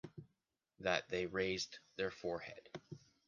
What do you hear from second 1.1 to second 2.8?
raised their forehead.